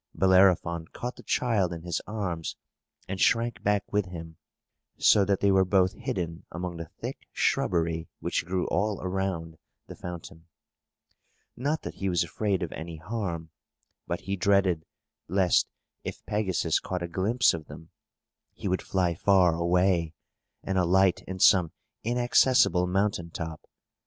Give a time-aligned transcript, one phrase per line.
[0.15, 2.55] Bellerophon caught the child in his arms,
[3.07, 4.37] and shrank back with him,
[4.97, 9.95] so that they were both hidden among the thick shrubbery which grew all around the
[9.95, 10.47] fountain.
[11.55, 13.51] Not that he was afraid of any harm,
[14.07, 14.87] but he dreaded
[15.27, 15.67] lest,
[16.03, 17.91] if Pegasus caught a glimpse of them,
[18.53, 20.13] he would fly far away,
[20.63, 21.73] and alight in some
[22.03, 23.67] inaccessible mountain top.